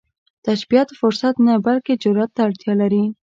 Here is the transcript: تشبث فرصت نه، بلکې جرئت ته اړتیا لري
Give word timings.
تشبث 0.43 0.89
فرصت 1.01 1.35
نه، 1.45 1.53
بلکې 1.65 1.93
جرئت 2.03 2.29
ته 2.35 2.41
اړتیا 2.47 2.73
لري 2.81 3.03